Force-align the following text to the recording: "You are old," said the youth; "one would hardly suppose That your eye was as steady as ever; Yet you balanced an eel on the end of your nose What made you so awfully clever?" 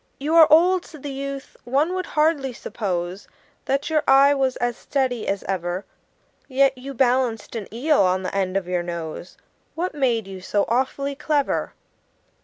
"You 0.19 0.33
are 0.33 0.47
old," 0.49 0.83
said 0.83 1.03
the 1.03 1.11
youth; 1.11 1.55
"one 1.63 1.93
would 1.93 2.07
hardly 2.07 2.53
suppose 2.53 3.27
That 3.65 3.91
your 3.91 4.01
eye 4.07 4.33
was 4.33 4.55
as 4.55 4.75
steady 4.75 5.27
as 5.27 5.43
ever; 5.43 5.85
Yet 6.47 6.75
you 6.75 6.95
balanced 6.95 7.55
an 7.55 7.71
eel 7.71 8.01
on 8.01 8.23
the 8.23 8.33
end 8.33 8.57
of 8.57 8.67
your 8.67 8.81
nose 8.81 9.37
What 9.75 9.93
made 9.93 10.25
you 10.25 10.41
so 10.41 10.65
awfully 10.67 11.13
clever?" 11.13 11.73